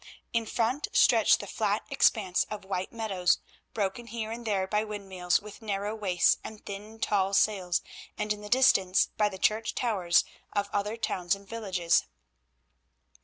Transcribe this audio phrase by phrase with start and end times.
[0.33, 3.37] In front stretched the flat expanse of white meadows,
[3.71, 7.83] broken here and there by windmills with narrow waists and thin tall sails,
[8.17, 12.05] and in the distance, by the church towers of other towns and villages.